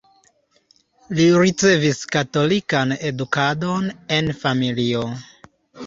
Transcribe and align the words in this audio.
Li 1.19 1.27
ricevis 1.43 2.01
katolikan 2.17 2.97
edukadon 3.13 3.97
en 4.21 4.37
familio. 4.45 5.11